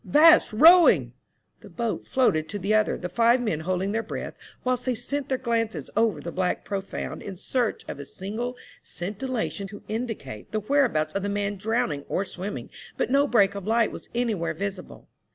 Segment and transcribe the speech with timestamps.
[0.03, 1.13] "'Vast rowing!"
[1.61, 5.29] The boat floated to the other, the five men holding their breath whilst they sent
[5.29, 10.59] their glances over the black profound in search of a single scintillation to indicate the
[10.61, 15.07] whereabouts of the man drowning or swimming; but no break of light was anywhere visible.